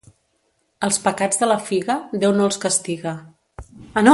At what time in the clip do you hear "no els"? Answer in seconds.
2.39-2.59